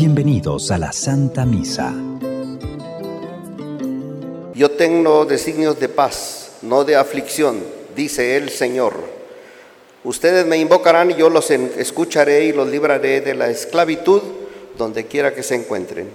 Bienvenidos 0.00 0.70
a 0.70 0.78
la 0.78 0.92
Santa 0.92 1.44
Misa. 1.44 1.92
Yo 4.54 4.70
tengo 4.70 5.24
designios 5.24 5.80
de 5.80 5.88
paz, 5.88 6.52
no 6.62 6.84
de 6.84 6.94
aflicción, 6.94 7.60
dice 7.96 8.36
el 8.36 8.48
Señor. 8.50 8.94
Ustedes 10.04 10.46
me 10.46 10.56
invocarán 10.56 11.10
y 11.10 11.16
yo 11.16 11.30
los 11.30 11.50
escucharé 11.50 12.44
y 12.44 12.52
los 12.52 12.68
libraré 12.68 13.22
de 13.22 13.34
la 13.34 13.50
esclavitud 13.50 14.22
donde 14.76 15.06
quiera 15.06 15.34
que 15.34 15.42
se 15.42 15.56
encuentren. 15.56 16.08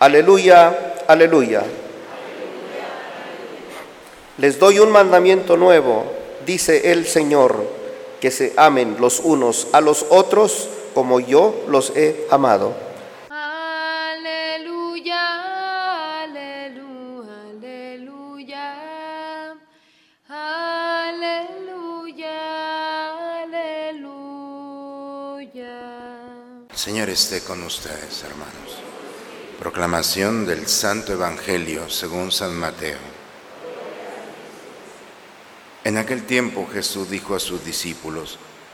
Aleluya, 0.00 0.96
aleluya. 1.06 1.62
Les 4.38 4.58
doy 4.58 4.80
un 4.80 4.90
mandamiento 4.90 5.56
nuevo, 5.56 6.04
dice 6.44 6.90
el 6.90 7.06
Señor, 7.06 7.64
que 8.20 8.32
se 8.32 8.54
amen 8.56 8.96
los 8.98 9.20
unos 9.20 9.68
a 9.70 9.80
los 9.80 10.04
otros 10.10 10.70
como 10.94 11.20
yo 11.20 11.64
los 11.68 11.90
he 11.96 12.26
amado. 12.30 12.74
Aleluya, 13.30 15.22
aleluya, 16.22 17.40
aleluya. 17.50 18.74
Aleluya, 21.08 21.88
aleluya. 23.42 24.28
Señor 26.74 27.08
esté 27.10 27.40
con 27.42 27.62
ustedes, 27.62 28.24
hermanos. 28.24 28.54
Proclamación 29.58 30.46
del 30.46 30.68
Santo 30.68 31.12
Evangelio 31.12 31.88
según 31.90 32.30
San 32.30 32.54
Mateo. 32.54 32.98
En 35.84 35.96
aquel 35.96 36.24
tiempo 36.26 36.68
Jesús 36.72 37.08
dijo 37.08 37.34
a 37.34 37.40
sus 37.40 37.64
discípulos, 37.64 38.38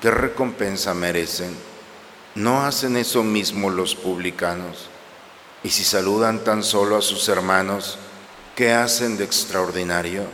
¿qué 0.00 0.10
recompensa 0.10 0.94
merecen? 0.94 1.56
¿No 2.34 2.64
hacen 2.64 2.96
eso 2.96 3.22
mismo 3.22 3.70
los 3.70 3.94
publicanos? 3.94 4.88
Y 5.64 5.70
si 5.70 5.84
saludan 5.84 6.44
tan 6.44 6.62
solo 6.62 6.96
a 6.96 7.02
sus 7.02 7.28
hermanos, 7.28 7.98
¿qué 8.54 8.72
hacen 8.72 9.16
de 9.16 9.24
extraordinario? 9.24 10.24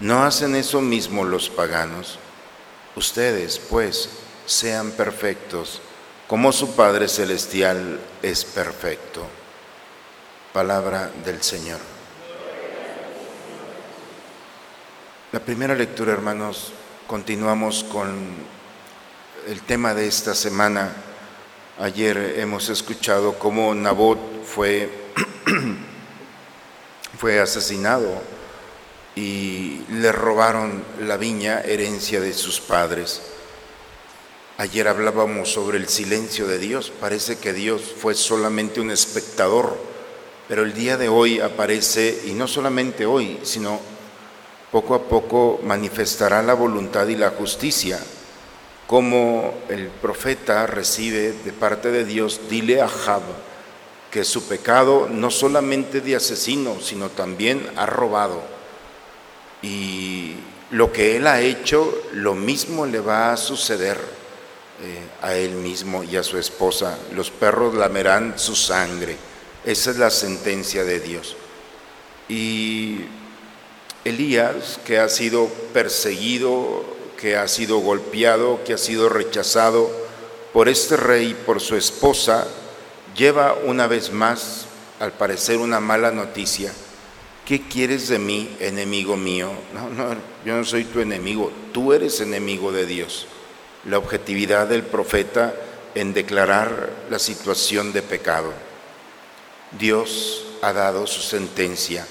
¿No 0.00 0.22
hacen 0.24 0.54
eso 0.54 0.80
mismo 0.80 1.24
los 1.24 1.48
paganos? 1.48 2.18
Ustedes, 2.96 3.58
pues, 3.58 4.10
sean 4.46 4.90
perfectos, 4.90 5.80
como 6.26 6.52
su 6.52 6.74
Padre 6.74 7.08
Celestial 7.08 8.00
es 8.22 8.44
perfecto. 8.44 9.26
Palabra 10.52 11.10
del 11.24 11.42
Señor. 11.42 11.80
La 15.32 15.40
primera 15.40 15.74
lectura, 15.74 16.12
hermanos, 16.12 16.72
continuamos 17.06 17.84
con 17.84 18.59
el 19.46 19.62
tema 19.62 19.94
de 19.94 20.06
esta 20.06 20.34
semana. 20.34 20.92
Ayer 21.78 22.34
hemos 22.38 22.68
escuchado 22.68 23.38
cómo 23.38 23.74
Nabot 23.74 24.18
fue, 24.44 24.90
fue 27.18 27.40
asesinado 27.40 28.20
y 29.14 29.82
le 29.90 30.12
robaron 30.12 30.84
la 31.00 31.16
viña, 31.16 31.60
herencia 31.60 32.20
de 32.20 32.34
sus 32.34 32.60
padres. 32.60 33.22
Ayer 34.58 34.88
hablábamos 34.88 35.50
sobre 35.50 35.78
el 35.78 35.88
silencio 35.88 36.46
de 36.46 36.58
Dios. 36.58 36.92
Parece 37.00 37.38
que 37.38 37.52
Dios 37.52 37.82
fue 37.98 38.14
solamente 38.14 38.80
un 38.80 38.90
espectador, 38.90 39.76
pero 40.48 40.64
el 40.64 40.74
día 40.74 40.96
de 40.96 41.08
hoy 41.08 41.40
aparece, 41.40 42.22
y 42.26 42.32
no 42.32 42.46
solamente 42.46 43.06
hoy, 43.06 43.38
sino 43.42 43.80
poco 44.70 44.94
a 44.94 45.02
poco 45.02 45.60
manifestará 45.64 46.42
la 46.42 46.54
voluntad 46.54 47.06
y 47.08 47.16
la 47.16 47.30
justicia 47.30 47.98
como 48.90 49.54
el 49.68 49.86
profeta 49.86 50.66
recibe 50.66 51.32
de 51.44 51.52
parte 51.52 51.92
de 51.92 52.04
Dios, 52.04 52.40
dile 52.50 52.82
a 52.82 52.88
Jab 52.88 53.22
que 54.10 54.24
su 54.24 54.48
pecado 54.48 55.08
no 55.08 55.30
solamente 55.30 56.00
de 56.00 56.16
asesino, 56.16 56.80
sino 56.80 57.08
también 57.08 57.64
ha 57.76 57.86
robado. 57.86 58.42
Y 59.62 60.34
lo 60.72 60.92
que 60.92 61.14
él 61.14 61.28
ha 61.28 61.40
hecho, 61.40 62.02
lo 62.14 62.34
mismo 62.34 62.84
le 62.84 62.98
va 62.98 63.32
a 63.32 63.36
suceder 63.36 63.96
eh, 64.82 65.04
a 65.22 65.36
él 65.36 65.52
mismo 65.52 66.02
y 66.02 66.16
a 66.16 66.24
su 66.24 66.36
esposa. 66.36 66.98
Los 67.14 67.30
perros 67.30 67.76
lamerán 67.76 68.40
su 68.40 68.56
sangre. 68.56 69.16
Esa 69.64 69.92
es 69.92 69.98
la 69.98 70.10
sentencia 70.10 70.82
de 70.82 70.98
Dios. 70.98 71.36
Y 72.28 73.02
Elías, 74.04 74.80
que 74.84 74.98
ha 74.98 75.08
sido 75.08 75.46
perseguido 75.72 76.98
que 77.20 77.36
ha 77.36 77.46
sido 77.48 77.78
golpeado, 77.78 78.64
que 78.64 78.72
ha 78.72 78.78
sido 78.78 79.08
rechazado 79.08 79.90
por 80.52 80.68
este 80.68 80.96
rey, 80.96 81.34
por 81.46 81.60
su 81.60 81.76
esposa, 81.76 82.46
lleva 83.16 83.54
una 83.64 83.86
vez 83.86 84.12
más, 84.12 84.66
al 84.98 85.12
parecer, 85.12 85.58
una 85.58 85.80
mala 85.80 86.10
noticia. 86.10 86.72
¿Qué 87.44 87.62
quieres 87.68 88.08
de 88.08 88.18
mí, 88.18 88.56
enemigo 88.60 89.16
mío? 89.16 89.50
No, 89.74 89.90
no, 89.90 90.14
yo 90.44 90.56
no 90.56 90.64
soy 90.64 90.84
tu 90.84 91.00
enemigo, 91.00 91.52
tú 91.72 91.92
eres 91.92 92.20
enemigo 92.20 92.72
de 92.72 92.86
Dios. 92.86 93.26
La 93.84 93.98
objetividad 93.98 94.66
del 94.66 94.82
profeta 94.82 95.54
en 95.94 96.14
declarar 96.14 96.90
la 97.10 97.18
situación 97.18 97.92
de 97.92 98.02
pecado. 98.02 98.52
Dios 99.78 100.44
ha 100.62 100.72
dado 100.72 101.06
su 101.06 101.20
sentencia. 101.20 102.06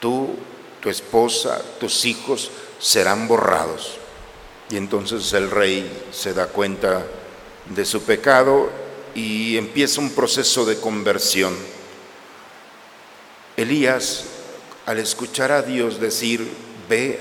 Tú, 0.00 0.36
tu 0.80 0.90
esposa, 0.90 1.62
tus 1.78 2.04
hijos 2.04 2.50
serán 2.78 3.28
borrados. 3.28 3.98
Y 4.74 4.76
entonces 4.76 5.32
el 5.34 5.52
rey 5.52 5.88
se 6.10 6.34
da 6.34 6.48
cuenta 6.48 7.06
de 7.72 7.84
su 7.84 8.02
pecado 8.02 8.70
y 9.14 9.56
empieza 9.56 10.00
un 10.00 10.10
proceso 10.10 10.64
de 10.64 10.80
conversión. 10.80 11.54
Elías, 13.56 14.24
al 14.84 14.98
escuchar 14.98 15.52
a 15.52 15.62
Dios 15.62 16.00
decir, 16.00 16.50
ve 16.88 17.20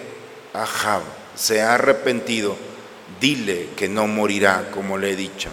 a 0.56 0.66
Jab, 0.66 1.04
se 1.36 1.62
ha 1.62 1.76
arrepentido, 1.76 2.56
dile 3.22 3.70
que 3.78 3.88
no 3.88 4.08
morirá 4.08 4.72
como 4.72 4.98
le 4.98 5.12
he 5.12 5.16
dicho. 5.16 5.50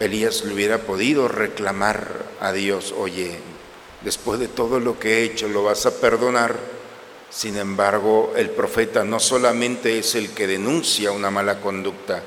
Elías 0.00 0.44
le 0.44 0.52
hubiera 0.52 0.78
podido 0.78 1.28
reclamar 1.28 2.08
a 2.40 2.50
Dios, 2.50 2.92
oye, 2.98 3.38
después 4.00 4.40
de 4.40 4.48
todo 4.48 4.80
lo 4.80 4.98
que 4.98 5.18
he 5.18 5.22
hecho, 5.22 5.46
¿lo 5.46 5.62
vas 5.62 5.86
a 5.86 6.00
perdonar? 6.00 6.81
Sin 7.32 7.56
embargo, 7.56 8.34
el 8.36 8.50
profeta 8.50 9.04
no 9.04 9.18
solamente 9.18 9.98
es 9.98 10.14
el 10.14 10.30
que 10.30 10.46
denuncia 10.46 11.12
una 11.12 11.30
mala 11.30 11.60
conducta, 11.60 12.22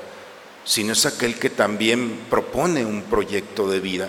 sino 0.64 0.94
es 0.94 1.06
aquel 1.06 1.38
que 1.38 1.48
también 1.48 2.26
propone 2.28 2.84
un 2.84 3.02
proyecto 3.02 3.70
de 3.70 3.78
vida. 3.78 4.08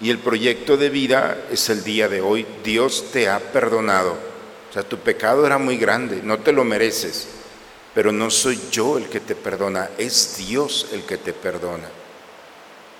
Y 0.00 0.08
el 0.08 0.18
proyecto 0.18 0.78
de 0.78 0.88
vida 0.88 1.46
es 1.50 1.68
el 1.68 1.84
día 1.84 2.08
de 2.08 2.22
hoy. 2.22 2.46
Dios 2.64 3.10
te 3.12 3.28
ha 3.28 3.38
perdonado. 3.38 4.16
O 4.70 4.72
sea, 4.72 4.82
tu 4.82 4.96
pecado 4.98 5.46
era 5.46 5.58
muy 5.58 5.76
grande, 5.76 6.20
no 6.22 6.38
te 6.38 6.52
lo 6.52 6.64
mereces. 6.64 7.28
Pero 7.94 8.10
no 8.10 8.30
soy 8.30 8.58
yo 8.70 8.96
el 8.96 9.08
que 9.08 9.20
te 9.20 9.34
perdona, 9.34 9.90
es 9.98 10.36
Dios 10.38 10.88
el 10.92 11.02
que 11.02 11.18
te 11.18 11.34
perdona. 11.34 11.88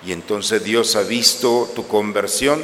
Y 0.04 0.12
entonces 0.12 0.62
Dios 0.62 0.96
ha 0.96 1.02
visto 1.02 1.70
tu 1.74 1.86
conversión, 1.86 2.62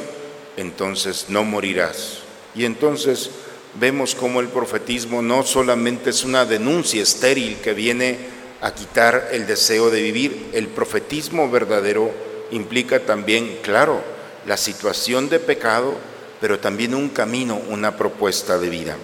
entonces 0.57 1.25
no 1.29 1.43
morirás. 1.43 2.19
Y 2.53 2.65
entonces 2.65 3.31
vemos 3.79 4.15
cómo 4.15 4.39
el 4.39 4.49
profetismo 4.49 5.21
no 5.21 5.43
solamente 5.43 6.11
es 6.11 6.23
una 6.23 6.45
denuncia 6.45 7.01
estéril 7.01 7.57
que 7.57 7.73
viene 7.73 8.17
a 8.61 8.73
quitar 8.73 9.29
el 9.31 9.45
deseo 9.45 9.89
de 9.89 10.01
vivir, 10.01 10.49
el 10.53 10.67
profetismo 10.67 11.49
verdadero 11.49 12.11
implica 12.51 12.99
también, 12.99 13.59
claro, 13.61 14.01
la 14.45 14.57
situación 14.57 15.29
de 15.29 15.39
pecado, 15.39 15.95
pero 16.39 16.59
también 16.59 16.93
un 16.93 17.09
camino, 17.09 17.59
una 17.69 17.97
propuesta 17.97 18.57
de 18.57 18.69
vida. 18.69 18.97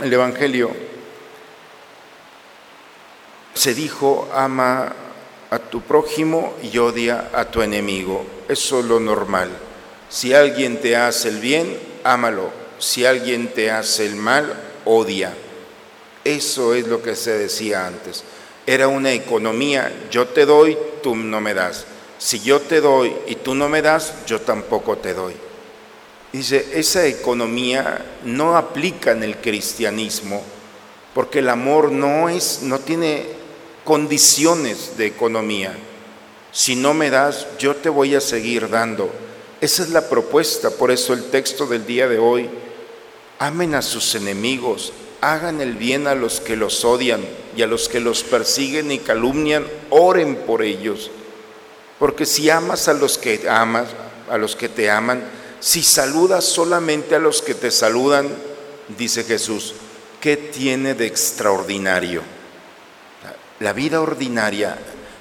El 0.00 0.12
Evangelio 0.12 0.70
se 3.54 3.74
dijo, 3.74 4.28
ama 4.34 4.92
a 5.50 5.58
tu 5.58 5.80
prójimo 5.82 6.54
y 6.62 6.78
odia 6.78 7.30
a 7.32 7.44
tu 7.46 7.62
enemigo. 7.62 8.24
Eso 8.48 8.80
es 8.80 8.86
lo 8.86 9.00
normal. 9.00 9.50
Si 10.08 10.32
alguien 10.32 10.80
te 10.80 10.96
hace 10.96 11.28
el 11.28 11.38
bien, 11.38 11.78
ámalo 12.04 12.67
si 12.78 13.04
alguien 13.04 13.48
te 13.48 13.70
hace 13.70 14.06
el 14.06 14.16
mal, 14.16 14.54
odia. 14.84 15.34
Eso 16.24 16.74
es 16.74 16.86
lo 16.86 17.02
que 17.02 17.16
se 17.16 17.38
decía 17.38 17.86
antes. 17.86 18.24
Era 18.66 18.88
una 18.88 19.12
economía, 19.12 19.92
yo 20.10 20.28
te 20.28 20.44
doy, 20.44 20.76
tú 21.02 21.16
no 21.16 21.40
me 21.40 21.54
das. 21.54 21.86
Si 22.18 22.40
yo 22.40 22.60
te 22.60 22.80
doy 22.80 23.14
y 23.26 23.36
tú 23.36 23.54
no 23.54 23.68
me 23.68 23.80
das, 23.80 24.12
yo 24.26 24.40
tampoco 24.40 24.98
te 24.98 25.14
doy. 25.14 25.34
Dice, 26.32 26.66
esa 26.74 27.06
economía 27.06 28.04
no 28.24 28.56
aplica 28.56 29.12
en 29.12 29.22
el 29.22 29.38
cristianismo, 29.38 30.42
porque 31.14 31.38
el 31.38 31.48
amor 31.48 31.90
no 31.90 32.28
es 32.28 32.60
no 32.62 32.80
tiene 32.80 33.24
condiciones 33.84 34.98
de 34.98 35.06
economía. 35.06 35.74
Si 36.52 36.76
no 36.76 36.92
me 36.92 37.08
das, 37.08 37.46
yo 37.58 37.76
te 37.76 37.88
voy 37.88 38.14
a 38.14 38.20
seguir 38.20 38.68
dando. 38.68 39.10
Esa 39.60 39.82
es 39.82 39.90
la 39.90 40.08
propuesta, 40.08 40.70
por 40.70 40.90
eso 40.90 41.14
el 41.14 41.30
texto 41.30 41.66
del 41.66 41.86
día 41.86 42.06
de 42.06 42.18
hoy, 42.18 42.50
amen 43.38 43.74
a 43.74 43.82
sus 43.82 44.14
enemigos, 44.14 44.92
hagan 45.20 45.60
el 45.60 45.74
bien 45.74 46.06
a 46.06 46.14
los 46.14 46.40
que 46.40 46.56
los 46.56 46.84
odian 46.84 47.24
y 47.56 47.62
a 47.62 47.66
los 47.66 47.88
que 47.88 48.00
los 48.00 48.22
persiguen 48.22 48.92
y 48.92 48.98
calumnian, 48.98 49.66
oren 49.90 50.36
por 50.36 50.62
ellos. 50.62 51.10
Porque 51.98 52.26
si 52.26 52.50
amas 52.50 52.88
a 52.88 52.94
los 52.94 53.18
que 53.18 53.48
amas, 53.48 53.88
a 54.30 54.38
los 54.38 54.54
que 54.54 54.68
te 54.68 54.90
aman, 54.90 55.24
si 55.60 55.82
saludas 55.82 56.44
solamente 56.44 57.16
a 57.16 57.18
los 57.18 57.42
que 57.42 57.54
te 57.54 57.70
saludan, 57.70 58.28
dice 58.96 59.24
Jesús, 59.24 59.74
¿qué 60.20 60.36
tiene 60.36 60.94
de 60.94 61.06
extraordinario? 61.06 62.22
La 63.58 63.72
vida 63.72 64.00
ordinaria 64.00 64.78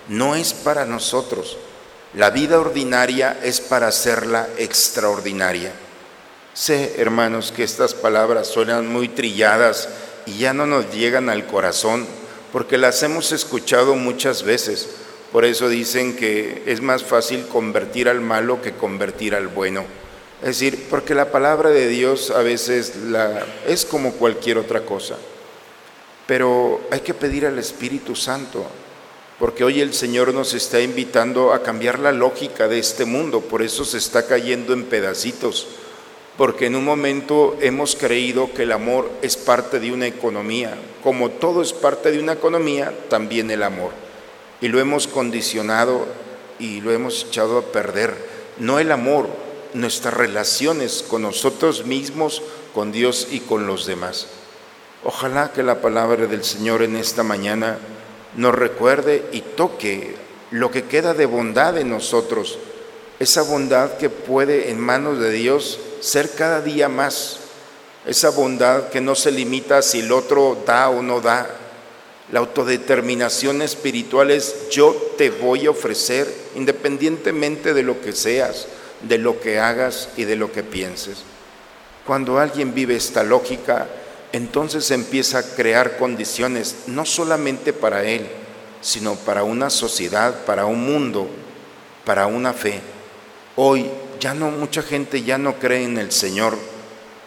no 0.09 0.35
es 0.35 0.53
para 0.53 0.85
nosotros. 0.85 1.57
La 2.13 2.29
vida 2.29 2.59
ordinaria 2.59 3.39
es 3.43 3.59
para 3.61 3.87
hacerla 3.87 4.47
extraordinaria. 4.57 5.71
Sé, 6.57 6.95
hermanos, 6.97 7.53
que 7.55 7.63
estas 7.63 7.93
palabras 7.93 8.47
suenan 8.47 8.91
muy 8.91 9.09
trilladas 9.09 9.89
y 10.25 10.39
ya 10.39 10.55
no 10.55 10.65
nos 10.65 10.91
llegan 10.91 11.29
al 11.29 11.45
corazón, 11.45 12.07
porque 12.51 12.79
las 12.79 13.03
hemos 13.03 13.31
escuchado 13.31 13.93
muchas 13.93 14.41
veces. 14.41 14.89
Por 15.31 15.45
eso 15.45 15.69
dicen 15.69 16.15
que 16.15 16.63
es 16.65 16.81
más 16.81 17.03
fácil 17.03 17.45
convertir 17.45 18.09
al 18.09 18.21
malo 18.21 18.59
que 18.59 18.71
convertir 18.71 19.35
al 19.35 19.49
bueno. 19.49 19.85
Es 20.41 20.47
decir, 20.47 20.87
porque 20.89 21.13
la 21.13 21.31
palabra 21.31 21.69
de 21.69 21.87
Dios 21.89 22.31
a 22.31 22.41
veces 22.41 22.93
es 23.67 23.85
como 23.85 24.13
cualquier 24.13 24.57
otra 24.57 24.81
cosa. 24.81 25.15
Pero 26.25 26.81
hay 26.89 27.01
que 27.01 27.13
pedir 27.13 27.45
al 27.45 27.59
Espíritu 27.59 28.15
Santo, 28.15 28.65
porque 29.37 29.63
hoy 29.63 29.79
el 29.79 29.93
Señor 29.93 30.33
nos 30.33 30.55
está 30.55 30.81
invitando 30.81 31.53
a 31.53 31.61
cambiar 31.61 31.99
la 31.99 32.11
lógica 32.11 32.67
de 32.67 32.79
este 32.79 33.05
mundo, 33.05 33.41
por 33.41 33.61
eso 33.61 33.85
se 33.85 33.99
está 33.99 34.25
cayendo 34.25 34.73
en 34.73 34.85
pedacitos, 34.85 35.67
porque 36.37 36.67
en 36.67 36.75
un 36.75 36.85
momento 36.85 37.57
hemos 37.61 37.95
creído 37.95 38.53
que 38.53 38.63
el 38.63 38.71
amor 38.71 39.09
es 39.23 39.35
parte 39.35 39.79
de 39.79 39.91
una 39.91 40.05
economía, 40.05 40.77
como 41.03 41.31
todo 41.31 41.63
es 41.63 41.73
parte 41.73 42.11
de 42.11 42.19
una 42.19 42.33
economía, 42.33 42.93
también 43.09 43.49
el 43.49 43.63
amor, 43.63 43.91
y 44.61 44.67
lo 44.67 44.79
hemos 44.79 45.07
condicionado 45.07 46.05
y 46.59 46.81
lo 46.81 46.91
hemos 46.91 47.25
echado 47.25 47.57
a 47.57 47.63
perder, 47.63 48.15
no 48.59 48.77
el 48.77 48.91
amor, 48.91 49.27
nuestras 49.73 50.13
relaciones 50.13 51.03
con 51.07 51.23
nosotros 51.23 51.85
mismos, 51.85 52.43
con 52.73 52.91
Dios 52.91 53.27
y 53.31 53.39
con 53.39 53.65
los 53.65 53.87
demás. 53.87 54.27
Ojalá 55.03 55.51
que 55.51 55.63
la 55.63 55.81
palabra 55.81 56.27
del 56.27 56.43
Señor 56.43 56.83
en 56.83 56.95
esta 56.95 57.23
mañana 57.23 57.79
nos 58.35 58.53
recuerde 58.53 59.23
y 59.31 59.41
toque 59.41 60.15
lo 60.51 60.69
que 60.69 60.83
queda 60.83 61.13
de 61.13 61.25
bondad 61.25 61.77
en 61.77 61.89
nosotros, 61.89 62.59
esa 63.19 63.41
bondad 63.41 63.97
que 63.97 64.09
puede 64.09 64.69
en 64.69 64.79
manos 64.79 65.19
de 65.19 65.31
Dios 65.31 65.79
ser 65.99 66.31
cada 66.31 66.61
día 66.61 66.89
más, 66.89 67.37
esa 68.05 68.29
bondad 68.29 68.89
que 68.89 69.01
no 69.01 69.15
se 69.15 69.31
limita 69.31 69.81
si 69.81 69.99
el 69.99 70.11
otro 70.11 70.63
da 70.65 70.89
o 70.89 71.01
no 71.01 71.19
da. 71.21 71.49
La 72.31 72.39
autodeterminación 72.39 73.61
espiritual 73.61 74.31
es 74.31 74.69
yo 74.69 74.93
te 75.17 75.29
voy 75.29 75.65
a 75.65 75.71
ofrecer 75.71 76.33
independientemente 76.55 77.73
de 77.73 77.83
lo 77.83 78.01
que 78.01 78.13
seas, 78.13 78.67
de 79.01 79.17
lo 79.17 79.39
que 79.39 79.59
hagas 79.59 80.09
y 80.17 80.25
de 80.25 80.35
lo 80.35 80.51
que 80.51 80.63
pienses. 80.63 81.19
Cuando 82.05 82.39
alguien 82.39 82.73
vive 82.73 82.95
esta 82.95 83.23
lógica, 83.23 83.87
entonces 84.31 84.91
empieza 84.91 85.39
a 85.39 85.43
crear 85.43 85.97
condiciones 85.97 86.75
no 86.87 87.05
solamente 87.05 87.73
para 87.73 88.03
él, 88.03 88.27
sino 88.81 89.15
para 89.15 89.43
una 89.43 89.69
sociedad, 89.69 90.45
para 90.45 90.65
un 90.65 90.85
mundo, 90.85 91.27
para 92.05 92.27
una 92.27 92.53
fe. 92.53 92.81
Hoy 93.55 93.89
ya 94.19 94.33
no 94.33 94.51
mucha 94.51 94.81
gente 94.81 95.23
ya 95.23 95.37
no 95.37 95.59
cree 95.59 95.83
en 95.83 95.97
el 95.97 96.11
Señor, 96.11 96.57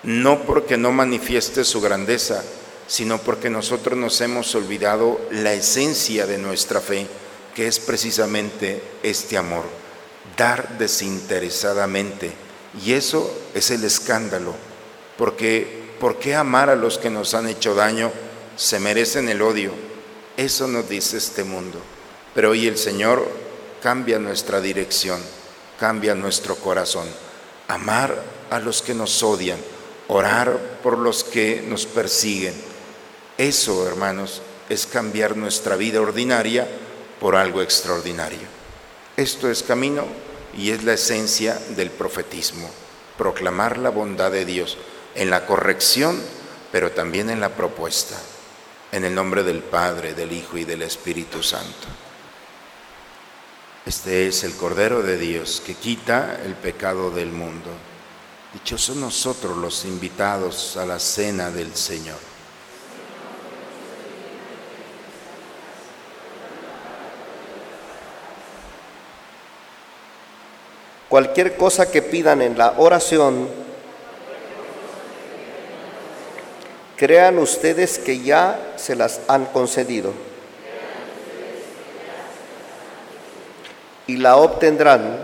no 0.02 0.42
porque 0.44 0.76
no 0.76 0.92
manifieste 0.92 1.64
su 1.64 1.80
grandeza, 1.80 2.42
sino 2.86 3.18
porque 3.18 3.50
nosotros 3.50 3.98
nos 3.98 4.20
hemos 4.20 4.54
olvidado 4.54 5.20
la 5.30 5.52
esencia 5.52 6.26
de 6.26 6.38
nuestra 6.38 6.80
fe, 6.80 7.06
que 7.54 7.66
es 7.66 7.78
precisamente 7.78 8.82
este 9.02 9.36
amor, 9.36 9.64
dar 10.36 10.78
desinteresadamente. 10.78 12.32
Y 12.84 12.92
eso 12.92 13.32
es 13.54 13.70
el 13.70 13.84
escándalo, 13.84 14.54
porque 15.16 15.90
¿por 16.00 16.18
qué 16.18 16.34
amar 16.34 16.70
a 16.70 16.76
los 16.76 16.98
que 16.98 17.10
nos 17.10 17.34
han 17.34 17.48
hecho 17.48 17.74
daño? 17.74 18.10
Se 18.56 18.80
merecen 18.80 19.28
el 19.28 19.42
odio. 19.42 19.72
Eso 20.36 20.66
nos 20.66 20.88
dice 20.88 21.18
este 21.18 21.44
mundo. 21.44 21.80
Pero 22.34 22.50
hoy 22.50 22.66
el 22.66 22.78
Señor 22.78 23.26
cambia 23.82 24.18
nuestra 24.18 24.60
dirección, 24.60 25.20
cambia 25.80 26.14
nuestro 26.14 26.56
corazón. 26.56 27.08
Amar 27.66 28.22
a 28.50 28.58
los 28.58 28.82
que 28.82 28.92
nos 28.92 29.22
odian, 29.22 29.58
orar 30.08 30.58
por 30.82 30.98
los 30.98 31.24
que 31.24 31.64
nos 31.66 31.86
persiguen. 31.86 32.54
Eso, 33.38 33.88
hermanos, 33.88 34.42
es 34.68 34.86
cambiar 34.86 35.38
nuestra 35.38 35.76
vida 35.76 36.02
ordinaria 36.02 36.68
por 37.18 37.34
algo 37.34 37.62
extraordinario. 37.62 38.46
Esto 39.16 39.50
es 39.50 39.62
camino 39.62 40.04
y 40.56 40.70
es 40.70 40.84
la 40.84 40.92
esencia 40.92 41.58
del 41.70 41.90
profetismo, 41.90 42.68
proclamar 43.16 43.78
la 43.78 43.90
bondad 43.90 44.30
de 44.30 44.44
Dios 44.44 44.76
en 45.14 45.30
la 45.30 45.46
corrección, 45.46 46.20
pero 46.70 46.90
también 46.90 47.30
en 47.30 47.40
la 47.40 47.56
propuesta. 47.56 48.16
En 48.92 49.04
el 49.04 49.14
nombre 49.14 49.44
del 49.44 49.62
Padre, 49.62 50.14
del 50.14 50.32
Hijo 50.32 50.58
y 50.58 50.64
del 50.64 50.82
Espíritu 50.82 51.42
Santo. 51.42 51.88
Este 53.86 54.26
es 54.26 54.44
el 54.44 54.54
Cordero 54.56 55.02
de 55.02 55.16
Dios 55.16 55.62
que 55.64 55.74
quita 55.74 56.38
el 56.44 56.54
pecado 56.54 57.10
del 57.10 57.30
mundo. 57.32 57.70
Dichosos 58.52 58.96
nosotros 58.96 59.56
los 59.56 59.86
invitados 59.86 60.76
a 60.76 60.84
la 60.84 60.98
cena 60.98 61.50
del 61.50 61.74
Señor. 61.74 62.18
Cualquier 71.08 71.56
cosa 71.56 71.90
que 71.90 72.02
pidan 72.02 72.42
en 72.42 72.58
la 72.58 72.74
oración, 72.76 73.48
crean 76.96 77.38
ustedes 77.38 77.98
que 77.98 78.20
ya 78.20 78.74
se 78.76 78.94
las 78.94 79.22
han 79.26 79.46
concedido 79.46 80.29
y 84.10 84.16
la 84.16 84.36
obtendrán, 84.36 85.20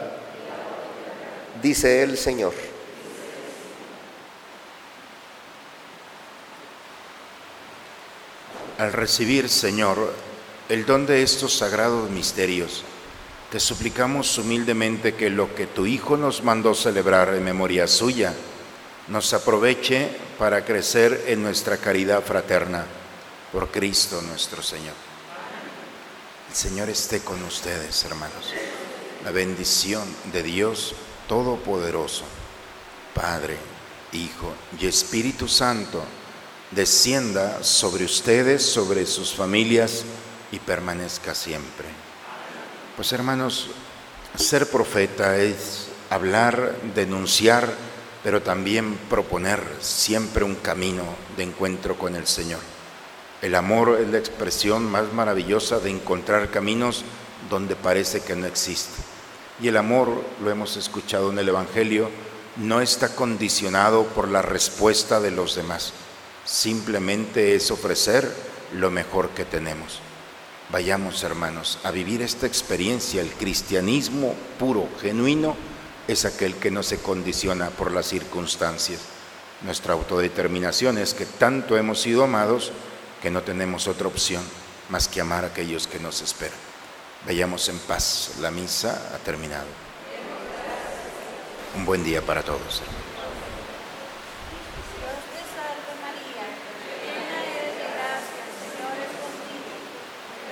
dice 1.61 2.05
el 2.05 2.17
Señor. 2.17 2.53
Al 8.79 8.93
recibir, 8.93 9.49
Señor, 9.49 10.13
el 10.69 10.87
don 10.87 11.05
de 11.05 11.25
estos 11.25 11.57
sagrados 11.57 12.09
misterios, 12.11 12.85
te 13.51 13.59
suplicamos 13.59 14.39
humildemente 14.39 15.15
que 15.15 15.31
lo 15.31 15.53
que 15.57 15.67
tu 15.67 15.85
Hijo 15.85 16.17
nos 16.17 16.45
mandó 16.45 16.73
celebrar 16.73 17.35
en 17.35 17.43
memoria 17.43 17.89
suya, 17.89 18.35
nos 19.09 19.33
aproveche 19.33 20.11
para 20.39 20.65
crecer 20.65 21.25
en 21.27 21.43
nuestra 21.43 21.79
caridad 21.79 22.23
fraterna 22.23 22.85
por 23.53 23.69
Cristo 23.73 24.23
nuestro 24.23 24.63
Señor. 24.63 24.95
El 26.49 26.55
Señor 26.55 26.89
esté 26.89 27.19
con 27.19 27.43
ustedes, 27.43 28.05
hermanos. 28.05 28.53
La 29.27 29.33
bendición 29.33 30.05
de 30.33 30.45
Dios 30.45 30.95
Todopoderoso, 31.27 32.23
Padre, 33.13 33.57
Hijo 34.13 34.55
y 34.81 34.87
Espíritu 34.87 35.49
Santo, 35.49 36.01
descienda 36.71 37.65
sobre 37.65 38.05
ustedes, 38.05 38.65
sobre 38.65 39.05
sus 39.05 39.35
familias 39.35 40.05
y 40.53 40.61
permanezca 40.61 41.35
siempre. 41.35 41.89
Pues 42.95 43.11
hermanos, 43.11 43.67
ser 44.37 44.71
profeta 44.71 45.37
es 45.39 45.89
hablar, 46.09 46.77
denunciar, 46.95 47.69
pero 48.23 48.43
también 48.43 48.97
proponer 49.11 49.61
siempre 49.81 50.45
un 50.45 50.55
camino 50.55 51.03
de 51.37 51.43
encuentro 51.43 51.99
con 51.99 52.15
el 52.15 52.29
Señor. 52.29 52.61
El 53.43 53.57
amor 53.57 53.99
es 54.01 54.07
la 54.07 54.19
expresión 54.19 54.89
más 54.89 55.13
maravillosa 55.13 55.81
de 55.81 55.91
encontrar 55.91 56.53
caminos 56.53 57.05
donde 57.51 57.75
parece 57.75 58.21
que 58.21 58.37
no 58.37 58.47
existe. 58.47 59.16
Y 59.61 59.69
el 59.69 59.77
amor, 59.77 60.23
lo 60.43 60.51
hemos 60.51 60.77
escuchado 60.77 61.31
en 61.31 61.39
el 61.39 61.49
Evangelio, 61.49 62.11
no 62.57 62.81
está 62.81 63.15
condicionado 63.15 64.05
por 64.05 64.29
la 64.29 64.43
respuesta 64.43 65.21
de 65.21 65.31
los 65.31 65.55
demás. 65.55 65.93
Simplemente 66.45 67.55
es 67.55 67.71
ofrecer 67.71 68.31
lo 68.75 68.91
mejor 68.91 69.31
que 69.31 69.45
tenemos. 69.45 70.01
Vayamos, 70.71 71.23
hermanos, 71.23 71.79
a 71.85 71.91
vivir 71.91 72.23
esta 72.23 72.47
experiencia. 72.47 73.23
El 73.23 73.31
cristianismo 73.31 74.35
puro, 74.59 74.89
genuino, 75.01 75.57
es 76.09 76.25
aquel 76.25 76.55
que 76.57 76.71
no 76.71 76.83
se 76.83 76.99
condiciona 76.99 77.71
por 77.71 77.93
las 77.93 78.07
circunstancias. 78.07 79.01
Nuestra 79.63 79.95
autodeterminación 79.95 80.99
es 80.99 81.15
que 81.15 81.25
tanto 81.25 81.77
hemos 81.77 82.01
sido 82.01 82.25
amados 82.25 82.73
que 83.23 83.31
no 83.31 83.43
tenemos 83.43 83.89
otra 83.89 84.09
opción 84.09 84.43
más 84.91 85.09
que 85.09 85.21
amar 85.21 85.45
a 85.45 85.49
aquellos 85.49 85.87
que 85.87 85.99
nos 85.99 86.21
esperan. 86.21 86.66
Vayamos 87.27 87.69
en 87.69 87.79
paz. 87.81 88.37
La 88.41 88.53
misa 88.53 89.11
ha 89.13 89.19
terminado. 89.19 89.67
Un 91.75 91.85
buen 91.85 92.05
día 92.05 92.23
para 92.23 92.43
todos. 92.43 92.81
hermanos. 92.81 93.03
Dios 94.95 95.21
te 95.35 95.43
salve 95.51 95.93
María, 96.07 96.47
llena 97.03 97.39
eres 97.51 97.75
de 97.83 97.87
gracia, 97.99 98.43
el 98.47 98.55
Señor 98.63 98.95
es 99.03 99.13
contigo. 99.19 99.75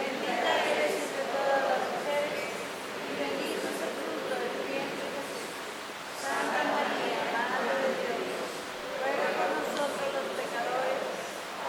Bendita 0.03 0.53
eres 0.67 0.99
entre 0.99 1.25
todas 1.31 1.63
las 1.63 1.83
mujeres 1.95 2.51
y 3.07 3.13
bendito 3.23 3.65
es 3.71 3.79
el 3.87 3.93
fruto 3.95 4.35
de 4.35 4.49
tu 4.51 4.63
vientre 4.67 5.07
Jesús. 5.15 5.55
Santa 6.19 6.61
María, 6.75 7.23
Madre 7.39 7.87
de 7.87 8.19
Dios, 8.19 8.51
ruega 8.99 9.29
por 9.39 9.49
nosotros 9.63 10.11
los 10.11 10.27
pecadores, 10.43 11.07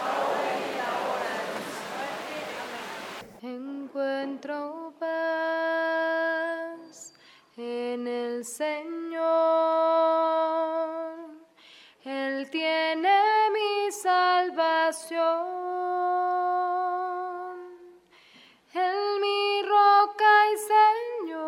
ahora 0.02 0.50
y 0.50 0.66
en 0.66 0.74
la 0.82 0.90
hora 0.98 1.30
de 1.30 1.46
nuestra 1.46 1.94
muerte. 1.94 2.42
Amén. 2.58 3.86
Encuentro 3.86 4.92
paz 4.98 5.16
en 7.56 8.06
el 8.06 8.44
Señor. 8.44 9.06
Él 12.04 12.48
tiene 12.50 13.50
mi 13.50 13.90
salvación. 14.96 15.36
Él 18.72 19.20
mi 19.20 19.62
roca 19.62 20.30
y 20.52 20.56
Señor. 21.26 21.42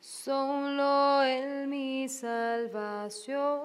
Solo 0.00 1.22
Él 1.22 1.68
mi 1.68 2.08
salvación. 2.08 3.60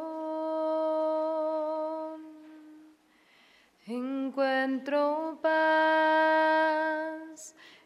Encuentro 3.88 5.38
paz 5.42 6.36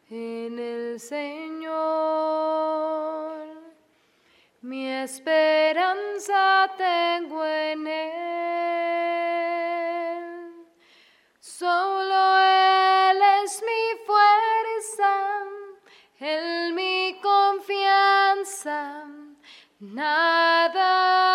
en 0.09 0.57
el 0.57 0.99
Señor. 0.99 1.69
Mi 4.61 4.85
esperanza 4.87 6.69
tengo 6.77 7.45
en 7.45 7.87
Él. 7.87 8.09
Solo 11.39 12.37
Él 12.39 13.17
es 13.43 13.63
mi 13.63 13.97
fuerza, 14.05 15.45
Él 16.19 16.73
mi 16.73 17.21
confianza. 17.21 19.05
Nada. 19.79 21.28